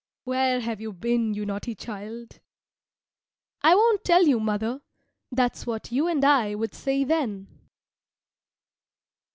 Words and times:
"Where 0.23 0.61
have 0.61 0.81
you 0.81 0.93
been, 0.93 1.35
you 1.35 1.45
naughty 1.45 1.75
child?" 1.75 2.39
"I 3.61 3.75
won't 3.75 4.03
tell 4.03 4.23
you, 4.25 4.39
mother." 4.39 4.81
That's 5.31 5.67
what 5.67 5.91
you 5.91 6.07
and 6.07 6.25
I 6.25 6.55
would 6.55 6.73
say 6.73 7.03
then. 7.03 7.45